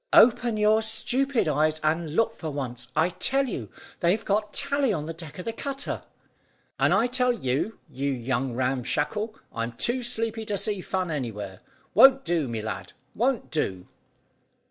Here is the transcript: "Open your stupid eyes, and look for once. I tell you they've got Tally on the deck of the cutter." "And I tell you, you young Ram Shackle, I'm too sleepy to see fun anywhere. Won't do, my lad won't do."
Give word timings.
"Open 0.13 0.57
your 0.57 0.81
stupid 0.81 1.47
eyes, 1.47 1.79
and 1.83 2.15
look 2.15 2.35
for 2.35 2.49
once. 2.49 2.87
I 2.95 3.09
tell 3.09 3.45
you 3.45 3.69
they've 3.99 4.25
got 4.25 4.51
Tally 4.51 4.91
on 4.91 5.05
the 5.05 5.13
deck 5.13 5.37
of 5.37 5.45
the 5.45 5.53
cutter." 5.53 6.01
"And 6.79 6.91
I 6.91 7.05
tell 7.05 7.31
you, 7.31 7.77
you 7.87 8.09
young 8.09 8.55
Ram 8.55 8.81
Shackle, 8.81 9.35
I'm 9.53 9.73
too 9.73 10.01
sleepy 10.01 10.43
to 10.47 10.57
see 10.57 10.81
fun 10.81 11.11
anywhere. 11.11 11.59
Won't 11.93 12.25
do, 12.25 12.47
my 12.47 12.61
lad 12.61 12.93
won't 13.13 13.51
do." 13.51 13.85